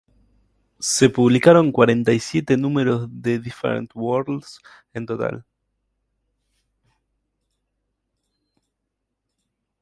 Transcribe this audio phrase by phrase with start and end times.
[0.79, 4.59] Se publicaron cuarenta y siete números de "Different Worlds"
[4.95, 5.45] en total.